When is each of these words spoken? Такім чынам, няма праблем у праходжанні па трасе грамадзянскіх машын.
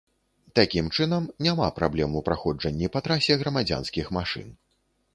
Такім 0.59 0.87
чынам, 0.97 1.27
няма 1.49 1.69
праблем 1.79 2.17
у 2.21 2.25
праходжанні 2.31 2.93
па 2.99 3.05
трасе 3.07 3.33
грамадзянскіх 3.45 4.05
машын. 4.19 4.55